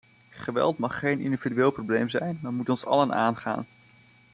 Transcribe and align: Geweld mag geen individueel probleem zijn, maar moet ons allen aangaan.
Geweld 0.29 0.77
mag 0.77 0.99
geen 0.99 1.19
individueel 1.19 1.71
probleem 1.71 2.09
zijn, 2.09 2.39
maar 2.41 2.53
moet 2.53 2.69
ons 2.69 2.85
allen 2.85 3.13
aangaan. 3.13 3.65